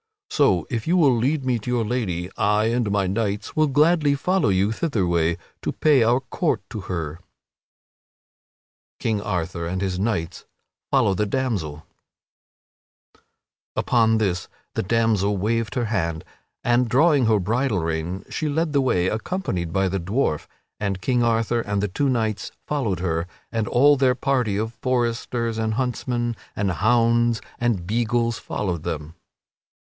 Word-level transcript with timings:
So, 0.31 0.65
if 0.71 0.87
you 0.87 0.97
will 0.97 1.15
lead 1.15 1.45
me 1.45 1.59
to 1.59 1.69
your 1.69 1.85
lady, 1.85 2.31
I 2.35 2.65
and 2.73 2.89
my 2.89 3.05
knights 3.05 3.55
will 3.55 3.67
gladly 3.67 4.15
follow 4.15 4.49
you 4.49 4.71
thitherway 4.71 5.37
to 5.61 5.71
pay 5.71 6.01
our 6.01 6.21
court 6.21 6.63
unto 6.71 6.87
her." 6.87 7.11
[Sidenote: 7.13 8.95
King 8.99 9.21
Arthur 9.21 9.67
and 9.67 9.79
his 9.79 9.99
knights 9.99 10.45
follow 10.89 11.13
the 11.13 11.27
damsel] 11.27 11.85
Upon 13.75 14.17
this 14.17 14.47
the 14.73 14.81
damsel 14.81 15.37
waved 15.37 15.75
her 15.75 15.85
hand, 15.85 16.23
and 16.63 16.89
drawing 16.89 17.27
her 17.27 17.37
bridle 17.39 17.81
rein 17.83 18.25
she 18.27 18.49
led 18.49 18.73
the 18.73 18.81
way, 18.81 19.05
accompanied 19.07 19.71
by 19.71 19.87
the 19.87 19.99
dwarf, 19.99 20.47
and 20.79 20.99
King 20.99 21.21
Arthur 21.21 21.61
and 21.61 21.79
the 21.79 21.87
two 21.87 22.09
knights 22.09 22.51
followed 22.65 23.01
her, 23.01 23.27
and 23.51 23.67
all 23.67 23.95
their 23.97 24.15
party 24.15 24.57
of 24.57 24.73
foresters 24.81 25.59
and 25.59 25.75
huntsmen 25.75 26.35
and 26.55 26.71
hounds 26.71 27.39
and 27.59 27.85
beagles 27.85 28.39
followed 28.39 28.81
them. 28.81 29.13